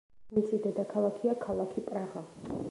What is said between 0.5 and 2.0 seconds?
დედაქალაქია ქალაქი